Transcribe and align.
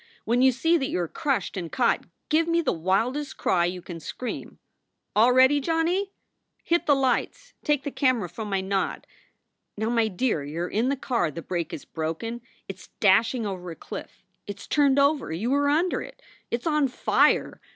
When 0.25 0.41
you 0.41 0.51
see 0.51 0.77
that 0.79 0.89
you 0.89 0.99
are 0.99 1.07
crushed 1.07 1.55
and 1.55 1.71
caught, 1.71 2.05
give 2.29 2.47
me 2.47 2.59
the 2.61 2.71
wildest 2.73 3.37
cry 3.37 3.65
you 3.65 3.83
can 3.83 3.99
scream! 3.99 4.57
All 5.15 5.31
ready, 5.31 5.59
Johnny? 5.59 6.11
232 6.65 6.65
SOULS 6.65 6.65
FOR 6.65 6.65
SALE 6.65 6.75
Hit 6.75 6.85
the 6.87 6.99
lights! 6.99 7.53
Take 7.63 7.83
the 7.83 7.91
camera 7.91 8.27
from 8.27 8.49
my 8.49 8.61
nod. 8.61 9.05
Now, 9.77 9.91
my 9.91 10.07
dear, 10.07 10.43
you 10.43 10.65
re 10.65 10.73
in 10.75 10.89
the 10.89 10.95
car, 10.95 11.29
the 11.29 11.43
brake 11.43 11.71
is 11.71 11.85
broken! 11.85 12.41
It 12.67 12.77
s 12.77 12.89
dashing 12.99 13.45
over 13.45 13.69
a 13.69 13.75
cliff! 13.75 14.23
It 14.47 14.57
s 14.59 14.65
turned 14.65 14.97
over! 14.97 15.31
You 15.31 15.53
are 15.53 15.69
under 15.69 16.01
it! 16.01 16.19
It 16.49 16.61
s 16.61 16.65
on 16.65 16.87
fire! 16.87 17.61